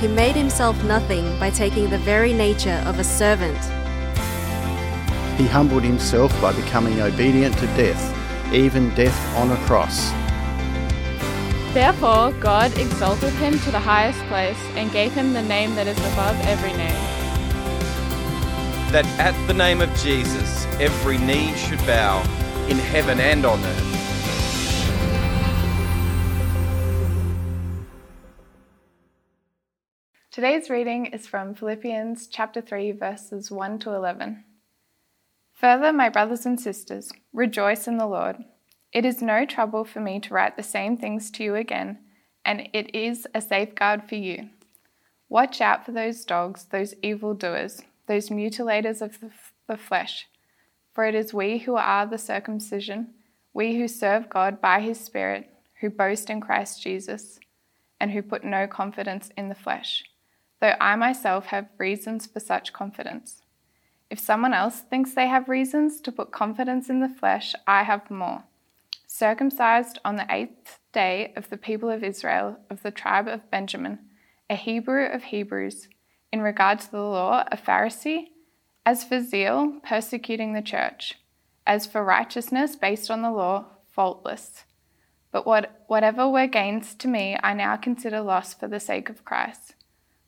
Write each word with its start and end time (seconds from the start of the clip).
He 0.00 0.08
made 0.08 0.34
himself 0.34 0.82
nothing 0.84 1.38
by 1.38 1.50
taking 1.50 1.90
the 1.90 1.98
very 1.98 2.32
nature 2.32 2.82
of 2.86 2.98
a 2.98 3.04
servant. 3.04 3.58
He 5.38 5.46
humbled 5.46 5.82
himself 5.82 6.32
by 6.40 6.54
becoming 6.54 7.02
obedient 7.02 7.58
to 7.58 7.66
death, 7.76 8.02
even 8.50 8.94
death 8.94 9.36
on 9.36 9.50
a 9.50 9.56
cross. 9.66 10.10
Therefore, 11.74 12.32
God 12.40 12.76
exalted 12.78 13.34
him 13.34 13.58
to 13.58 13.70
the 13.70 13.78
highest 13.78 14.20
place 14.28 14.58
and 14.74 14.90
gave 14.90 15.12
him 15.12 15.34
the 15.34 15.42
name 15.42 15.74
that 15.74 15.86
is 15.86 15.98
above 15.98 16.40
every 16.46 16.72
name. 16.72 17.02
That 18.92 19.04
at 19.18 19.36
the 19.46 19.54
name 19.54 19.82
of 19.82 19.94
Jesus, 19.96 20.64
every 20.80 21.18
knee 21.18 21.54
should 21.56 21.78
bow, 21.80 22.22
in 22.70 22.78
heaven 22.78 23.20
and 23.20 23.44
on 23.44 23.62
earth. 23.62 23.99
Today's 30.40 30.70
reading 30.70 31.04
is 31.04 31.26
from 31.26 31.54
Philippians 31.54 32.26
chapter 32.26 32.62
3, 32.62 32.92
verses 32.92 33.50
1 33.50 33.78
to 33.80 33.92
11. 33.92 34.42
Further, 35.52 35.92
my 35.92 36.08
brothers 36.08 36.46
and 36.46 36.58
sisters, 36.58 37.12
rejoice 37.34 37.86
in 37.86 37.98
the 37.98 38.06
Lord. 38.06 38.36
It 38.90 39.04
is 39.04 39.20
no 39.20 39.44
trouble 39.44 39.84
for 39.84 40.00
me 40.00 40.18
to 40.20 40.32
write 40.32 40.56
the 40.56 40.62
same 40.62 40.96
things 40.96 41.30
to 41.32 41.44
you 41.44 41.56
again, 41.56 41.98
and 42.42 42.70
it 42.72 42.94
is 42.94 43.26
a 43.34 43.42
safeguard 43.42 44.08
for 44.08 44.14
you. 44.14 44.48
Watch 45.28 45.60
out 45.60 45.84
for 45.84 45.92
those 45.92 46.24
dogs, 46.24 46.64
those 46.70 46.94
evil 47.02 47.34
doers, 47.34 47.82
those 48.06 48.30
mutilators 48.30 49.02
of 49.02 49.20
the, 49.20 49.32
the 49.66 49.76
flesh. 49.76 50.26
For 50.94 51.04
it 51.04 51.14
is 51.14 51.34
we 51.34 51.58
who 51.58 51.76
are 51.76 52.06
the 52.06 52.16
circumcision, 52.16 53.08
we 53.52 53.76
who 53.76 53.86
serve 53.86 54.30
God 54.30 54.58
by 54.58 54.80
his 54.80 54.98
Spirit, 54.98 55.50
who 55.82 55.90
boast 55.90 56.30
in 56.30 56.40
Christ 56.40 56.80
Jesus, 56.82 57.38
and 58.00 58.12
who 58.12 58.22
put 58.22 58.42
no 58.42 58.66
confidence 58.66 59.28
in 59.36 59.50
the 59.50 59.54
flesh, 59.54 60.02
though 60.60 60.74
I 60.80 60.96
myself 60.96 61.46
have 61.46 61.68
reasons 61.78 62.26
for 62.26 62.40
such 62.40 62.72
confidence. 62.72 63.42
If 64.10 64.18
someone 64.18 64.52
else 64.52 64.80
thinks 64.80 65.14
they 65.14 65.28
have 65.28 65.48
reasons 65.48 66.00
to 66.00 66.12
put 66.12 66.32
confidence 66.32 66.90
in 66.90 67.00
the 67.00 67.08
flesh, 67.08 67.54
I 67.66 67.84
have 67.84 68.10
more 68.10 68.44
circumcised 69.06 69.98
on 70.04 70.16
the 70.16 70.26
eighth 70.30 70.78
day 70.92 71.32
of 71.36 71.50
the 71.50 71.56
people 71.56 71.90
of 71.90 72.04
Israel, 72.04 72.58
of 72.70 72.82
the 72.82 72.90
tribe 72.90 73.26
of 73.26 73.50
Benjamin, 73.50 73.98
a 74.48 74.54
Hebrew 74.54 75.06
of 75.06 75.24
Hebrews, 75.24 75.88
in 76.32 76.42
regard 76.42 76.78
to 76.80 76.90
the 76.90 77.00
law, 77.00 77.44
a 77.50 77.56
Pharisee, 77.56 78.28
as 78.86 79.04
for 79.04 79.20
zeal, 79.20 79.80
persecuting 79.84 80.52
the 80.52 80.62
church, 80.62 81.18
as 81.66 81.86
for 81.86 82.04
righteousness 82.04 82.76
based 82.76 83.10
on 83.10 83.22
the 83.22 83.30
law, 83.30 83.66
faultless. 83.88 84.64
But 85.32 85.46
what, 85.46 85.84
whatever 85.86 86.28
were 86.28 86.46
gains 86.46 86.94
to 86.96 87.08
me, 87.08 87.36
I 87.42 87.52
now 87.54 87.76
consider 87.76 88.20
loss 88.20 88.54
for 88.54 88.68
the 88.68 88.80
sake 88.80 89.08
of 89.08 89.24
Christ. 89.24 89.74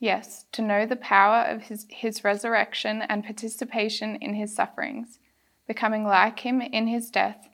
yes, 0.00 0.46
to 0.52 0.62
know 0.62 0.84
the 0.84 0.96
power 0.96 1.44
of 1.44 1.62
his, 1.62 1.86
his 1.88 2.24
resurrection 2.24 3.02
and 3.02 3.24
participation 3.24 4.16
in 4.16 4.34
his 4.34 4.52
sufferings, 4.52 5.20
becoming 5.68 6.04
like 6.04 6.40
him 6.40 6.60
in 6.60 6.88
his 6.88 7.10
death 7.10 7.46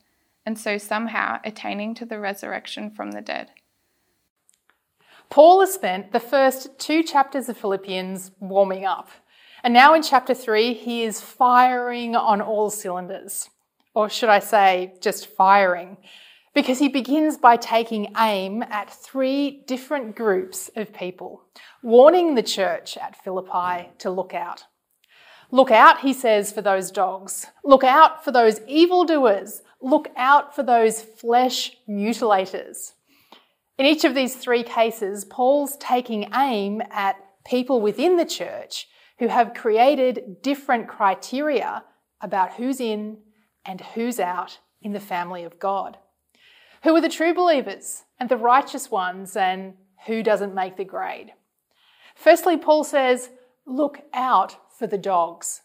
and 0.46 0.56
so 0.56 0.78
somehow 0.78 1.40
attaining 1.44 1.94
to 1.96 2.06
the 2.06 2.20
resurrection 2.20 2.90
from 2.90 3.10
the 3.10 3.20
dead. 3.20 3.50
Paul 5.28 5.60
has 5.60 5.74
spent 5.74 6.12
the 6.12 6.20
first 6.20 6.78
two 6.78 7.02
chapters 7.02 7.48
of 7.48 7.58
Philippians 7.58 8.30
warming 8.38 8.86
up. 8.86 9.10
And 9.64 9.74
now 9.74 9.92
in 9.94 10.02
chapter 10.02 10.32
three, 10.32 10.72
he 10.72 11.02
is 11.02 11.20
firing 11.20 12.14
on 12.14 12.40
all 12.40 12.70
cylinders. 12.70 13.50
Or 13.92 14.08
should 14.08 14.28
I 14.28 14.38
say, 14.38 14.94
just 15.00 15.26
firing? 15.26 15.96
Because 16.56 16.80
he 16.80 16.88
begins 16.88 17.36
by 17.36 17.56
taking 17.56 18.12
aim 18.18 18.64
at 18.64 18.90
three 18.90 19.62
different 19.68 20.16
groups 20.16 20.68
of 20.74 20.92
people, 20.92 21.44
warning 21.82 22.34
the 22.34 22.42
church 22.42 22.96
at 22.96 23.22
Philippi 23.22 23.90
to 23.98 24.10
look 24.10 24.34
out. 24.34 24.64
Look 25.52 25.70
out, 25.70 26.00
he 26.00 26.12
says, 26.12 26.50
for 26.50 26.62
those 26.62 26.90
dogs. 26.90 27.46
Look 27.62 27.84
out 27.84 28.24
for 28.24 28.32
those 28.32 28.60
evildoers 28.66 29.62
look 29.80 30.08
out 30.16 30.54
for 30.54 30.62
those 30.62 31.00
flesh 31.02 31.76
mutilators. 31.88 32.92
In 33.78 33.86
each 33.86 34.04
of 34.04 34.14
these 34.14 34.34
three 34.34 34.62
cases, 34.62 35.24
Paul's 35.24 35.76
taking 35.76 36.30
aim 36.34 36.82
at 36.90 37.16
people 37.46 37.80
within 37.80 38.16
the 38.16 38.24
church 38.24 38.88
who 39.18 39.28
have 39.28 39.54
created 39.54 40.42
different 40.42 40.88
criteria 40.88 41.84
about 42.20 42.54
who's 42.54 42.80
in 42.80 43.18
and 43.64 43.80
who's 43.80 44.18
out 44.18 44.58
in 44.80 44.92
the 44.92 45.00
family 45.00 45.44
of 45.44 45.58
God. 45.58 45.98
Who 46.86 46.94
are 46.94 47.00
the 47.00 47.08
true 47.08 47.34
believers 47.34 48.04
and 48.20 48.28
the 48.28 48.36
righteous 48.36 48.92
ones, 48.92 49.34
and 49.34 49.74
who 50.06 50.22
doesn't 50.22 50.54
make 50.54 50.76
the 50.76 50.84
grade? 50.84 51.32
Firstly, 52.14 52.56
Paul 52.56 52.84
says, 52.84 53.30
look 53.66 54.02
out 54.14 54.56
for 54.78 54.86
the 54.86 54.96
dogs. 54.96 55.62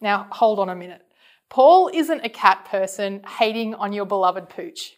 Now, 0.00 0.26
hold 0.32 0.58
on 0.58 0.68
a 0.68 0.74
minute. 0.74 1.02
Paul 1.50 1.88
isn't 1.94 2.24
a 2.24 2.28
cat 2.28 2.64
person 2.64 3.22
hating 3.38 3.76
on 3.76 3.92
your 3.92 4.06
beloved 4.06 4.48
pooch. 4.48 4.96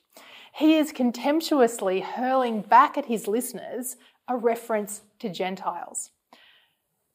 He 0.54 0.78
is 0.78 0.90
contemptuously 0.90 2.00
hurling 2.00 2.62
back 2.62 2.96
at 2.96 3.04
his 3.04 3.28
listeners 3.28 3.96
a 4.28 4.38
reference 4.38 5.02
to 5.18 5.28
Gentiles. 5.28 6.12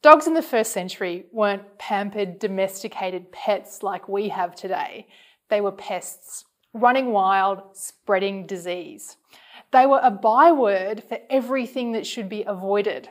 Dogs 0.03 0.27
in 0.27 0.35
the 0.35 0.43
first 0.43 0.71
century 0.71 1.25
weren't 1.31 1.79
pampered, 1.79 2.37
domesticated 2.37 3.31
pets 3.31 3.81
like 3.81 4.07
we 4.07 4.29
have 4.29 4.53
today. 4.53 5.07
They 5.49 5.59
were 5.59 5.71
pests, 5.71 6.45
running 6.77 7.11
wild, 7.11 7.61
spreading 7.73 8.45
disease. 8.45 9.17
They 9.71 9.85
were 9.85 10.01
a 10.01 10.11
byword 10.11 11.03
for 11.03 11.19
everything 11.29 11.91
that 11.91 12.07
should 12.07 12.29
be 12.29 12.43
avoided. 12.43 13.09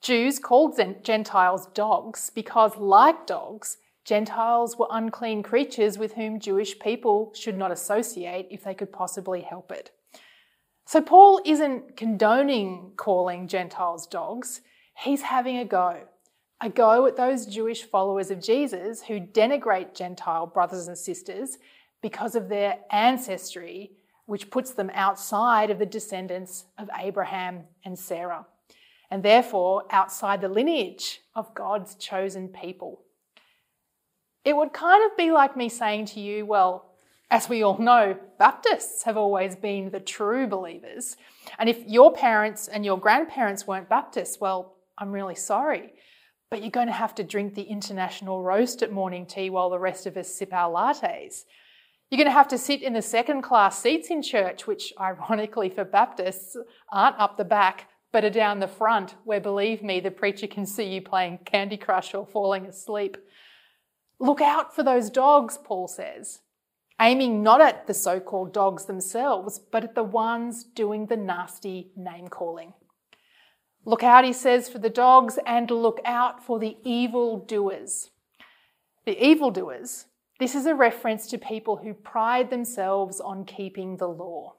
Jews 0.00 0.38
called 0.38 0.80
Gentiles 1.02 1.66
dogs 1.74 2.30
because, 2.30 2.76
like 2.76 3.26
dogs, 3.26 3.78
Gentiles 4.04 4.78
were 4.78 4.86
unclean 4.90 5.42
creatures 5.42 5.98
with 5.98 6.14
whom 6.14 6.40
Jewish 6.40 6.78
people 6.78 7.32
should 7.34 7.58
not 7.58 7.72
associate 7.72 8.48
if 8.50 8.64
they 8.64 8.74
could 8.74 8.92
possibly 8.92 9.42
help 9.42 9.72
it. 9.72 9.90
So 10.86 11.02
Paul 11.02 11.42
isn't 11.44 11.96
condoning 11.96 12.92
calling 12.96 13.48
Gentiles 13.48 14.06
dogs, 14.06 14.62
he's 14.96 15.22
having 15.22 15.58
a 15.58 15.64
go. 15.64 16.04
A 16.60 16.70
go 16.70 17.06
at 17.06 17.16
those 17.16 17.46
Jewish 17.46 17.82
followers 17.84 18.30
of 18.30 18.42
Jesus 18.42 19.02
who 19.02 19.20
denigrate 19.20 19.94
Gentile 19.94 20.46
brothers 20.46 20.88
and 20.88 20.96
sisters 20.96 21.58
because 22.02 22.34
of 22.34 22.48
their 22.48 22.78
ancestry, 22.90 23.92
which 24.26 24.50
puts 24.50 24.72
them 24.72 24.90
outside 24.94 25.70
of 25.70 25.78
the 25.78 25.86
descendants 25.86 26.66
of 26.76 26.90
Abraham 26.98 27.64
and 27.84 27.98
Sarah, 27.98 28.46
and 29.10 29.22
therefore 29.22 29.84
outside 29.90 30.40
the 30.40 30.48
lineage 30.48 31.20
of 31.34 31.54
God's 31.54 31.94
chosen 31.94 32.48
people. 32.48 33.02
It 34.44 34.56
would 34.56 34.72
kind 34.72 35.10
of 35.10 35.16
be 35.16 35.30
like 35.30 35.56
me 35.56 35.68
saying 35.68 36.06
to 36.06 36.20
you, 36.20 36.46
well, 36.46 36.88
as 37.30 37.48
we 37.48 37.62
all 37.62 37.78
know, 37.78 38.16
Baptists 38.38 39.02
have 39.02 39.16
always 39.16 39.54
been 39.54 39.90
the 39.90 40.00
true 40.00 40.46
believers. 40.46 41.16
And 41.58 41.68
if 41.68 41.84
your 41.86 42.12
parents 42.12 42.68
and 42.68 42.84
your 42.84 42.98
grandparents 42.98 43.66
weren't 43.66 43.88
Baptists, 43.88 44.40
well, 44.40 44.76
I'm 44.96 45.12
really 45.12 45.34
sorry. 45.34 45.92
But 46.50 46.62
you're 46.62 46.70
going 46.70 46.86
to 46.86 46.92
have 46.92 47.14
to 47.16 47.24
drink 47.24 47.54
the 47.54 47.62
international 47.62 48.42
roast 48.42 48.82
at 48.82 48.92
morning 48.92 49.26
tea 49.26 49.50
while 49.50 49.68
the 49.68 49.78
rest 49.78 50.06
of 50.06 50.16
us 50.16 50.34
sip 50.34 50.54
our 50.54 50.70
lattes. 50.70 51.44
You're 52.10 52.16
going 52.16 52.26
to 52.26 52.32
have 52.32 52.48
to 52.48 52.58
sit 52.58 52.82
in 52.82 52.94
the 52.94 53.02
second 53.02 53.42
class 53.42 53.78
seats 53.82 54.08
in 54.08 54.22
church, 54.22 54.66
which 54.66 54.94
ironically 54.98 55.68
for 55.68 55.84
Baptists 55.84 56.56
aren't 56.90 57.18
up 57.18 57.36
the 57.36 57.44
back, 57.44 57.88
but 58.12 58.24
are 58.24 58.30
down 58.30 58.60
the 58.60 58.68
front, 58.68 59.14
where 59.24 59.40
believe 59.40 59.82
me, 59.82 60.00
the 60.00 60.10
preacher 60.10 60.46
can 60.46 60.64
see 60.64 60.84
you 60.84 61.02
playing 61.02 61.40
Candy 61.44 61.76
Crush 61.76 62.14
or 62.14 62.26
falling 62.26 62.64
asleep. 62.64 63.18
Look 64.18 64.40
out 64.40 64.74
for 64.74 64.82
those 64.82 65.10
dogs, 65.10 65.58
Paul 65.62 65.86
says, 65.86 66.40
aiming 66.98 67.42
not 67.42 67.60
at 67.60 67.86
the 67.86 67.92
so 67.92 68.20
called 68.20 68.54
dogs 68.54 68.86
themselves, 68.86 69.58
but 69.58 69.84
at 69.84 69.94
the 69.94 70.02
ones 70.02 70.64
doing 70.64 71.06
the 71.06 71.16
nasty 71.16 71.92
name 71.94 72.28
calling. 72.28 72.72
Look 73.84 74.02
out, 74.02 74.24
he 74.24 74.32
says, 74.32 74.68
for 74.68 74.78
the 74.78 74.90
dogs 74.90 75.38
and 75.46 75.70
look 75.70 76.00
out 76.06 76.42
for 76.42 76.58
the 76.58 76.78
evil 76.84 77.38
doers. 77.38 78.10
The 79.04 79.22
evil 79.24 79.50
doers, 79.50 80.06
this 80.38 80.54
is 80.54 80.66
a 80.66 80.74
reference 80.74 81.26
to 81.28 81.38
people 81.38 81.76
who 81.76 81.94
pride 81.94 82.50
themselves 82.50 83.20
on 83.20 83.44
keeping 83.44 83.96
the 83.96 84.08
law. 84.08 84.54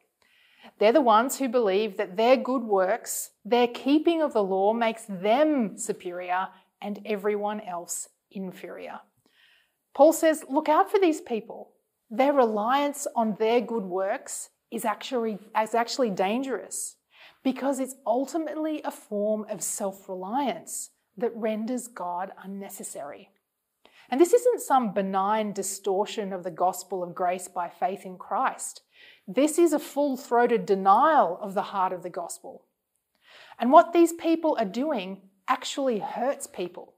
They're 0.78 0.92
the 0.94 1.02
ones 1.02 1.38
who 1.38 1.50
believe 1.50 1.98
that 1.98 2.18
their 2.18 2.38
good 2.38 2.64
works, 2.64 3.32
their 3.46 3.68
keeping 3.68 4.22
of 4.22 4.34
the 4.34 4.44
law, 4.44 4.74
makes 4.74 5.06
them 5.08 5.78
superior 5.78 6.50
and 6.82 7.00
everyone 7.06 7.62
else 7.62 8.10
inferior. 8.32 9.00
Paul 9.94 10.14
says, 10.14 10.46
look 10.50 10.70
out 10.70 10.92
for 10.92 11.00
these 11.00 11.22
people. 11.22 11.72
Their 12.10 12.34
reliance 12.34 13.08
on 13.16 13.36
their 13.40 13.62
good 13.62 13.84
works 13.84 14.50
is 14.72 14.86
actually, 14.86 15.40
is 15.62 15.76
actually 15.76 16.10
dangerous 16.10 16.96
because 17.44 17.80
it's 17.80 17.96
ultimately 18.06 18.82
a 18.84 18.92
form 18.92 19.46
of 19.50 19.62
self 19.62 20.08
reliance 20.10 20.92
that 21.18 21.36
renders 21.36 21.88
God 21.88 22.32
unnecessary. 22.44 23.30
And 24.10 24.20
this 24.20 24.34
isn't 24.34 24.62
some 24.62 24.94
benign 24.94 25.54
distortion 25.54 26.34
of 26.34 26.44
the 26.44 26.52
gospel 26.52 27.04
of 27.04 27.14
grace 27.14 27.48
by 27.48 27.70
faith 27.70 28.06
in 28.06 28.18
Christ. 28.18 28.82
This 29.28 29.60
is 29.60 29.74
a 29.74 29.80
full 29.80 30.18
throated 30.18 30.66
denial 30.66 31.38
of 31.42 31.54
the 31.54 31.62
heart 31.62 31.94
of 31.94 32.02
the 32.02 32.10
gospel. 32.10 32.66
And 33.60 33.72
what 33.72 33.94
these 33.94 34.14
people 34.14 34.58
are 34.60 34.66
doing 34.66 35.22
actually 35.48 36.00
hurts 36.00 36.48
people 36.48 36.96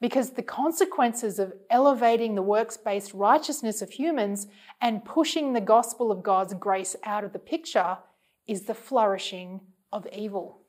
because 0.00 0.30
the 0.30 0.42
consequences 0.42 1.38
of 1.38 1.52
elevating 1.68 2.34
the 2.34 2.42
works 2.42 2.76
based 2.76 3.12
righteousness 3.12 3.82
of 3.82 3.90
humans 3.90 4.46
and 4.80 5.04
pushing 5.04 5.52
the 5.52 5.60
gospel 5.60 6.10
of 6.10 6.22
God's 6.22 6.54
grace 6.54 6.96
out 7.04 7.22
of 7.22 7.32
the 7.32 7.38
picture 7.38 7.98
is 8.46 8.62
the 8.62 8.74
flourishing 8.74 9.60
of 9.92 10.06
evil. 10.12 10.62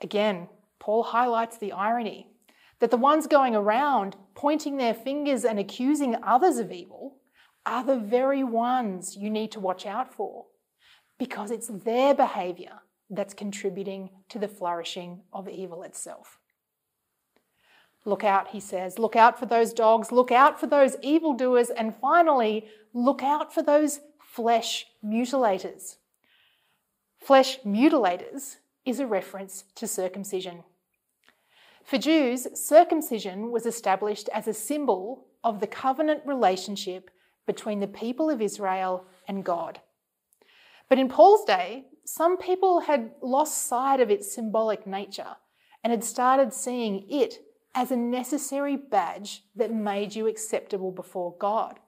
Again, 0.00 0.48
Paul 0.78 1.04
highlights 1.04 1.58
the 1.58 1.72
irony 1.72 2.27
that 2.80 2.90
the 2.90 2.96
ones 2.96 3.26
going 3.26 3.54
around 3.54 4.16
pointing 4.34 4.76
their 4.76 4.94
fingers 4.94 5.44
and 5.44 5.58
accusing 5.58 6.16
others 6.22 6.58
of 6.58 6.70
evil 6.70 7.16
are 7.66 7.84
the 7.84 7.98
very 7.98 8.44
ones 8.44 9.16
you 9.16 9.28
need 9.28 9.52
to 9.52 9.60
watch 9.60 9.84
out 9.84 10.14
for 10.14 10.46
because 11.18 11.50
it's 11.50 11.68
their 11.68 12.14
behaviour 12.14 12.80
that's 13.10 13.34
contributing 13.34 14.10
to 14.28 14.38
the 14.38 14.48
flourishing 14.48 15.22
of 15.32 15.48
evil 15.48 15.82
itself. 15.82 16.38
Look 18.04 18.24
out, 18.24 18.48
he 18.48 18.60
says. 18.60 18.98
Look 18.98 19.16
out 19.16 19.38
for 19.38 19.46
those 19.46 19.72
dogs. 19.72 20.12
Look 20.12 20.30
out 20.30 20.58
for 20.58 20.66
those 20.66 20.96
evildoers. 21.02 21.70
And 21.70 21.94
finally, 21.96 22.66
look 22.94 23.22
out 23.22 23.52
for 23.52 23.62
those 23.62 24.00
flesh 24.18 24.86
mutilators. 25.04 25.96
Flesh 27.18 27.60
mutilators 27.66 28.56
is 28.84 29.00
a 29.00 29.06
reference 29.06 29.64
to 29.74 29.86
circumcision. 29.86 30.62
For 31.88 31.96
Jews, 31.96 32.46
circumcision 32.52 33.50
was 33.50 33.64
established 33.64 34.28
as 34.34 34.46
a 34.46 34.52
symbol 34.52 35.24
of 35.42 35.58
the 35.58 35.66
covenant 35.66 36.20
relationship 36.26 37.10
between 37.46 37.80
the 37.80 37.86
people 37.86 38.28
of 38.28 38.42
Israel 38.42 39.06
and 39.26 39.42
God. 39.42 39.80
But 40.90 40.98
in 40.98 41.08
Paul's 41.08 41.46
day, 41.46 41.86
some 42.04 42.36
people 42.36 42.80
had 42.80 43.12
lost 43.22 43.66
sight 43.66 44.00
of 44.00 44.10
its 44.10 44.34
symbolic 44.34 44.86
nature 44.86 45.36
and 45.82 45.90
had 45.90 46.04
started 46.04 46.52
seeing 46.52 47.06
it 47.08 47.36
as 47.74 47.90
a 47.90 47.96
necessary 47.96 48.76
badge 48.76 49.44
that 49.56 49.72
made 49.72 50.14
you 50.14 50.26
acceptable 50.26 50.92
before 50.92 51.38
God. 51.38 51.80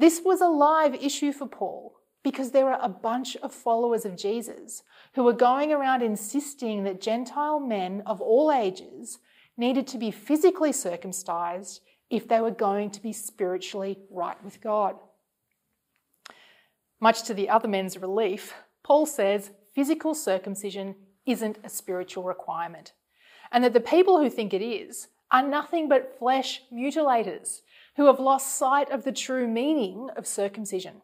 This 0.00 0.20
was 0.24 0.40
a 0.40 0.48
live 0.48 0.96
issue 0.96 1.32
for 1.32 1.46
Paul 1.46 1.94
because 2.22 2.50
there 2.50 2.66
were 2.66 2.78
a 2.80 2.88
bunch 2.88 3.36
of 3.36 3.52
followers 3.52 4.04
of 4.04 4.16
Jesus 4.16 4.82
who 5.14 5.24
were 5.24 5.32
going 5.32 5.72
around 5.72 6.02
insisting 6.02 6.84
that 6.84 7.00
Gentile 7.00 7.60
men 7.60 8.02
of 8.06 8.20
all 8.20 8.52
ages 8.52 9.18
needed 9.56 9.86
to 9.88 9.98
be 9.98 10.10
physically 10.10 10.72
circumcised 10.72 11.80
if 12.10 12.28
they 12.28 12.40
were 12.40 12.50
going 12.50 12.90
to 12.90 13.02
be 13.02 13.12
spiritually 13.12 13.98
right 14.10 14.42
with 14.44 14.60
God. 14.60 14.96
Much 17.00 17.22
to 17.22 17.34
the 17.34 17.48
other 17.48 17.68
men's 17.68 17.96
relief, 17.96 18.54
Paul 18.82 19.06
says 19.06 19.52
physical 19.74 20.14
circumcision 20.14 20.96
isn't 21.24 21.58
a 21.64 21.68
spiritual 21.68 22.24
requirement, 22.24 22.92
and 23.52 23.64
that 23.64 23.72
the 23.72 23.80
people 23.80 24.18
who 24.20 24.28
think 24.28 24.52
it 24.52 24.62
is 24.62 25.08
are 25.30 25.46
nothing 25.46 25.88
but 25.88 26.18
flesh 26.18 26.62
mutilators 26.72 27.60
who 27.96 28.06
have 28.06 28.20
lost 28.20 28.58
sight 28.58 28.90
of 28.90 29.04
the 29.04 29.12
true 29.12 29.46
meaning 29.46 30.08
of 30.16 30.26
circumcision. 30.26 31.00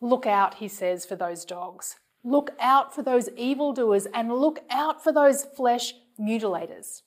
Look 0.00 0.26
out, 0.26 0.54
he 0.54 0.68
says, 0.68 1.04
for 1.04 1.16
those 1.16 1.44
dogs. 1.44 1.96
Look 2.22 2.52
out 2.58 2.94
for 2.94 3.02
those 3.02 3.28
evildoers 3.36 4.06
and 4.06 4.32
look 4.32 4.60
out 4.70 5.02
for 5.02 5.12
those 5.12 5.44
flesh 5.44 5.94
mutilators. 6.18 7.02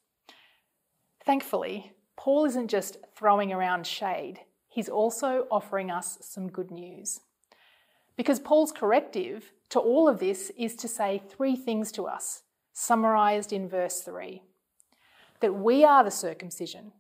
Thankfully, 1.26 1.94
Paul 2.16 2.46
isn't 2.46 2.70
just 2.70 2.98
throwing 3.16 3.52
around 3.52 3.86
shade, 3.86 4.42
he's 4.68 4.90
also 4.90 5.48
offering 5.52 5.92
us 5.92 6.18
some 6.22 6.50
good 6.50 6.72
news. 6.72 7.20
Because 8.16 8.40
Paul's 8.40 8.72
corrective 8.72 9.52
to 9.70 9.80
all 9.80 10.08
of 10.08 10.20
this 10.20 10.52
is 10.58 10.76
to 10.78 10.88
say 10.88 11.22
three 11.30 11.56
things 11.56 11.92
to 11.94 12.06
us, 12.06 12.44
summarized 12.74 13.52
in 13.52 13.68
verse 13.68 14.02
3 14.02 14.42
that 15.40 15.54
we 15.54 15.84
are 15.84 16.04
the 16.04 16.12
circumcision 16.12 16.92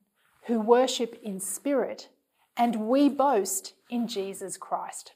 who 0.45 0.59
worship 0.59 1.19
in 1.23 1.39
spirit, 1.39 2.09
and 2.55 2.87
we 2.87 3.09
boast 3.09 3.73
in 3.89 4.07
Jesus 4.07 4.57
Christ 4.57 5.13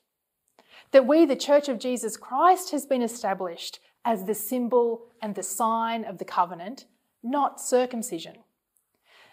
that 0.91 1.07
we, 1.07 1.25
the 1.25 1.35
Church 1.35 1.69
of 1.69 1.79
Jesus 1.79 2.17
Christ, 2.17 2.71
has 2.71 2.85
been 2.85 3.01
established 3.01 3.79
as 4.03 4.25
the 4.25 4.33
symbol 4.33 5.07
and 5.21 5.35
the 5.35 5.43
sign 5.43 6.03
of 6.03 6.17
the 6.17 6.25
covenant, 6.25 6.85
not 7.23 7.61
circumcision. 7.61 8.35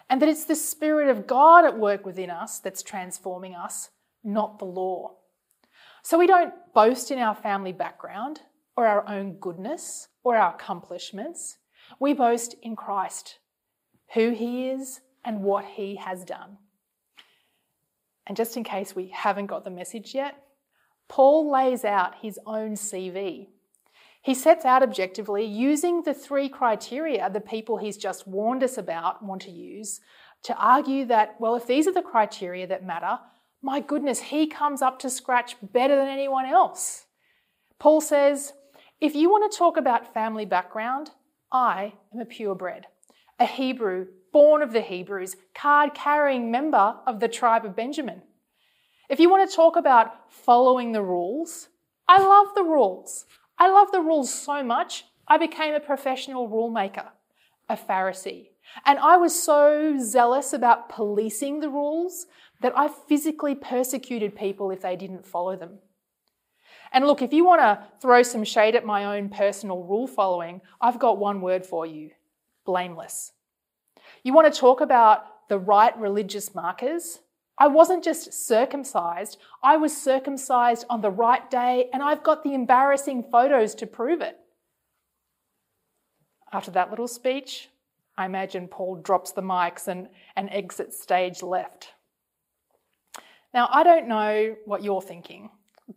And 0.09 0.21
that 0.21 0.29
it's 0.29 0.45
the 0.45 0.55
Spirit 0.55 1.09
of 1.09 1.27
God 1.27 1.65
at 1.65 1.77
work 1.77 2.05
within 2.05 2.29
us 2.29 2.59
that's 2.59 2.81
transforming 2.81 3.55
us, 3.55 3.89
not 4.23 4.59
the 4.59 4.65
law. 4.65 5.15
So 6.01 6.17
we 6.17 6.27
don't 6.27 6.53
boast 6.73 7.11
in 7.11 7.19
our 7.19 7.35
family 7.35 7.73
background 7.73 8.41
or 8.75 8.87
our 8.87 9.07
own 9.07 9.33
goodness 9.33 10.07
or 10.23 10.37
our 10.37 10.55
accomplishments. 10.55 11.57
We 11.99 12.13
boast 12.13 12.55
in 12.61 12.75
Christ, 12.75 13.39
who 14.13 14.31
He 14.31 14.69
is 14.69 15.01
and 15.25 15.43
what 15.43 15.65
He 15.65 15.97
has 15.97 16.23
done. 16.23 16.57
And 18.25 18.37
just 18.37 18.55
in 18.57 18.63
case 18.63 18.95
we 18.95 19.09
haven't 19.09 19.47
got 19.47 19.63
the 19.63 19.71
message 19.71 20.15
yet, 20.15 20.41
Paul 21.09 21.51
lays 21.51 21.83
out 21.83 22.15
his 22.21 22.39
own 22.45 22.75
CV. 22.75 23.47
He 24.21 24.33
sets 24.33 24.63
out 24.63 24.83
objectively 24.83 25.43
using 25.43 26.03
the 26.03 26.13
three 26.13 26.47
criteria 26.47 27.29
the 27.29 27.41
people 27.41 27.77
he's 27.77 27.97
just 27.97 28.27
warned 28.27 28.63
us 28.63 28.77
about 28.77 29.23
want 29.23 29.41
to 29.43 29.51
use 29.51 29.99
to 30.43 30.55
argue 30.55 31.05
that, 31.05 31.35
well, 31.39 31.55
if 31.55 31.67
these 31.67 31.87
are 31.87 31.93
the 31.93 32.01
criteria 32.01 32.67
that 32.67 32.85
matter, 32.85 33.19
my 33.61 33.79
goodness, 33.79 34.19
he 34.19 34.47
comes 34.47 34.81
up 34.81 34.99
to 34.99 35.09
scratch 35.09 35.55
better 35.61 35.95
than 35.95 36.07
anyone 36.07 36.45
else. 36.45 37.07
Paul 37.77 38.01
says, 38.01 38.53
if 39.01 39.15
you 39.15 39.29
want 39.29 39.51
to 39.51 39.57
talk 39.57 39.77
about 39.77 40.13
family 40.13 40.45
background, 40.45 41.11
I 41.51 41.93
am 42.13 42.21
a 42.21 42.25
purebred, 42.25 42.87
a 43.39 43.45
Hebrew, 43.45 44.07
born 44.31 44.61
of 44.61 44.73
the 44.73 44.81
Hebrews, 44.81 45.35
card 45.55 45.93
carrying 45.93 46.51
member 46.51 46.95
of 47.07 47.19
the 47.19 47.27
tribe 47.27 47.65
of 47.65 47.75
Benjamin. 47.75 48.21
If 49.09 49.19
you 49.19 49.29
want 49.29 49.49
to 49.49 49.55
talk 49.55 49.75
about 49.75 50.31
following 50.31 50.91
the 50.91 51.01
rules, 51.01 51.69
I 52.07 52.19
love 52.21 52.53
the 52.55 52.63
rules. 52.63 53.25
I 53.57 53.69
love 53.69 53.91
the 53.91 54.01
rules 54.01 54.31
so 54.33 54.63
much, 54.63 55.03
I 55.27 55.37
became 55.37 55.73
a 55.73 55.79
professional 55.79 56.47
rule 56.47 56.69
maker, 56.69 57.09
a 57.67 57.75
Pharisee. 57.75 58.49
And 58.85 58.99
I 58.99 59.17
was 59.17 59.37
so 59.37 59.97
zealous 59.99 60.53
about 60.53 60.89
policing 60.89 61.59
the 61.59 61.69
rules 61.69 62.27
that 62.61 62.77
I 62.77 62.87
physically 62.87 63.55
persecuted 63.55 64.35
people 64.35 64.71
if 64.71 64.81
they 64.81 64.95
didn't 64.95 65.25
follow 65.25 65.55
them. 65.55 65.79
And 66.93 67.05
look, 67.05 67.21
if 67.21 67.33
you 67.33 67.45
want 67.45 67.61
to 67.61 67.83
throw 68.01 68.23
some 68.23 68.43
shade 68.43 68.75
at 68.75 68.85
my 68.85 69.17
own 69.17 69.29
personal 69.29 69.83
rule 69.83 70.07
following, 70.07 70.61
I've 70.79 70.99
got 70.99 71.17
one 71.17 71.41
word 71.41 71.65
for 71.65 71.85
you 71.85 72.11
blameless. 72.65 73.31
You 74.23 74.33
want 74.33 74.51
to 74.53 74.59
talk 74.59 74.81
about 74.81 75.47
the 75.49 75.57
right 75.57 75.97
religious 75.97 76.53
markers? 76.53 77.19
I 77.59 77.67
wasn't 77.67 78.05
just 78.05 78.33
circumcised, 78.47 79.37
I 79.61 79.75
was 79.75 79.95
circumcised 79.95 80.85
on 80.89 81.01
the 81.01 81.11
right 81.11 81.49
day, 81.51 81.89
and 81.91 82.01
I've 82.01 82.23
got 82.23 82.43
the 82.43 82.53
embarrassing 82.53 83.25
photos 83.29 83.75
to 83.75 83.85
prove 83.85 84.21
it. 84.21 84.39
After 86.53 86.71
that 86.71 86.89
little 86.89 87.07
speech, 87.07 87.69
I 88.17 88.25
imagine 88.25 88.69
Paul 88.69 89.01
drops 89.01 89.33
the 89.33 89.41
mics 89.41 89.87
and, 89.87 90.07
and 90.35 90.49
exits 90.51 91.01
stage 91.01 91.43
left. 91.43 91.89
Now, 93.53 93.67
I 93.71 93.83
don't 93.83 94.07
know 94.07 94.55
what 94.65 94.83
you're 94.83 95.01
thinking, 95.01 95.49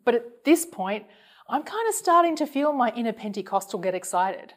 but 0.05 0.15
at 0.15 0.45
this 0.45 0.67
point, 0.67 1.07
I'm 1.49 1.63
kind 1.63 1.89
of 1.89 1.95
starting 1.95 2.37
to 2.37 2.47
feel 2.47 2.73
my 2.73 2.93
inner 2.97 3.13
Pentecostal 3.13 3.79
get 3.79 3.95
excited. 3.95 4.55